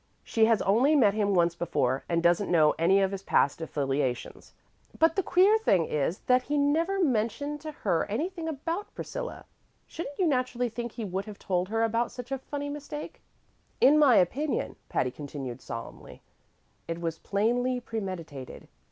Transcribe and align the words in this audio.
She 0.23 0.45
has 0.45 0.63
only 0.63 0.95
met 0.95 1.13
him 1.13 1.35
once 1.35 1.53
before, 1.53 2.05
and 2.09 2.23
doesn't 2.23 2.49
know 2.49 2.73
any 2.79 3.01
of 3.01 3.11
his 3.11 3.21
past 3.21 3.61
affiliations. 3.61 4.51
But 4.97 5.15
the 5.15 5.21
queer 5.21 5.59
thing 5.59 5.85
is 5.85 6.21
that 6.21 6.41
he 6.41 6.57
never 6.57 7.03
mentioned 7.03 7.61
to 7.61 7.71
her 7.71 8.05
anything 8.09 8.47
about 8.47 8.95
Priscilla. 8.95 9.45
Shouldn't 9.85 10.17
you 10.17 10.25
naturally 10.25 10.69
think 10.69 10.93
he 10.93 11.05
would 11.05 11.25
have 11.25 11.37
told 11.37 11.69
her 11.69 11.83
about 11.83 12.11
such 12.11 12.31
a 12.31 12.39
funny 12.39 12.67
mistake? 12.67 13.21
"In 13.79 13.99
my 13.99 14.15
opinion," 14.15 14.75
Patty 14.89 15.11
continued 15.11 15.61
solemnly, 15.61 16.23
"it 16.87 16.99
was 16.99 17.19
plainly 17.19 17.79
premeditated. 17.79 18.67